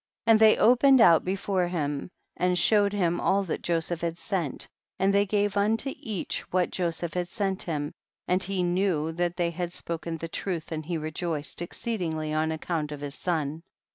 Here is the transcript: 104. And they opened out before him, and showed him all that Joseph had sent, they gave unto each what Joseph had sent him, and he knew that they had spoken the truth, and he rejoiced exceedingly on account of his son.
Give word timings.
104. 0.23 0.33
And 0.33 0.39
they 0.39 0.59
opened 0.59 0.99
out 0.99 1.23
before 1.23 1.67
him, 1.67 2.09
and 2.35 2.57
showed 2.57 2.91
him 2.91 3.19
all 3.21 3.43
that 3.43 3.61
Joseph 3.61 4.01
had 4.01 4.17
sent, 4.17 4.67
they 4.97 5.27
gave 5.27 5.55
unto 5.55 5.93
each 5.95 6.41
what 6.51 6.71
Joseph 6.71 7.13
had 7.13 7.27
sent 7.27 7.61
him, 7.61 7.93
and 8.27 8.43
he 8.43 8.63
knew 8.63 9.11
that 9.11 9.37
they 9.37 9.51
had 9.51 9.71
spoken 9.71 10.17
the 10.17 10.27
truth, 10.27 10.71
and 10.71 10.83
he 10.83 10.97
rejoiced 10.97 11.61
exceedingly 11.61 12.33
on 12.33 12.51
account 12.51 12.91
of 12.91 13.01
his 13.01 13.13
son. 13.13 13.61